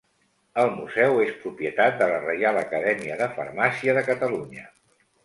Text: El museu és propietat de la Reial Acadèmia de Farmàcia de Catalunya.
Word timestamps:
El 0.61 0.71
museu 0.77 1.19
és 1.25 1.35
propietat 1.43 1.99
de 1.99 2.07
la 2.13 2.17
Reial 2.23 2.57
Acadèmia 2.63 3.19
de 3.21 3.29
Farmàcia 3.37 3.97
de 3.99 4.05
Catalunya. 4.09 4.65